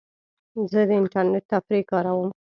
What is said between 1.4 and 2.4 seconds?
تفریح کاروم.